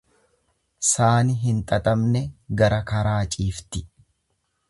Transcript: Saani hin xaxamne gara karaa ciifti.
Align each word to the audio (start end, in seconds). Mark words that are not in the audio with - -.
Saani 0.91 1.35
hin 1.41 1.59
xaxamne 1.71 2.23
gara 2.63 2.81
karaa 2.93 3.21
ciifti. 3.37 3.87